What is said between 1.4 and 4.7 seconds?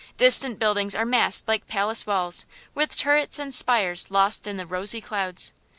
like palace walls, with turrets and spires lost in the